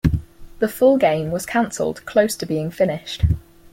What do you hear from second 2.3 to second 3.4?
to being finished.